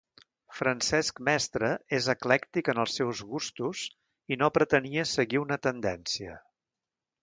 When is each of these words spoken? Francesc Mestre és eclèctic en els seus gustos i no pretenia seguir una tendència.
Francesc 0.59 1.21
Mestre 1.27 1.69
és 1.99 2.07
eclèctic 2.15 2.73
en 2.75 2.83
els 2.87 2.97
seus 3.01 3.23
gustos 3.37 3.87
i 4.35 4.43
no 4.43 4.53
pretenia 4.59 5.09
seguir 5.15 5.47
una 5.49 5.63
tendència. 5.71 6.39